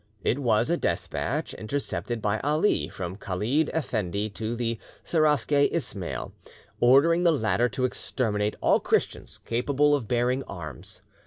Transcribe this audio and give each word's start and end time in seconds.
It 0.23 0.39
was 0.39 0.71
a 0.71 0.77
despatch, 0.77 1.53
intercepted 1.53 2.23
by 2.23 2.39
Ali, 2.39 2.89
from 2.89 3.17
Khalid 3.17 3.69
Effendi 3.71 4.31
to 4.31 4.55
the 4.55 4.79
Seraskier 5.05 5.69
Ismail, 5.71 6.33
ordering 6.79 7.21
the 7.21 7.31
latter 7.31 7.69
to 7.69 7.85
exterminate 7.85 8.55
all 8.61 8.79
Christians 8.79 9.41
capable 9.45 9.93
of 9.93 10.07
bearing 10.07 10.41
arms. 10.45 11.03